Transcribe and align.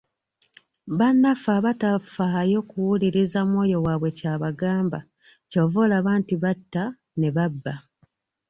Bannaffe 0.97 1.49
abatafaayo 1.57 2.59
kuwuliriza 2.69 3.39
mwoyo 3.49 3.77
waabwe 3.85 4.09
ky’abagamba, 4.17 4.99
ky'ova 5.49 5.77
olaba 5.85 6.11
nti 6.19 6.35
batta, 6.43 6.83
ne 7.19 7.29
babba 7.35 7.73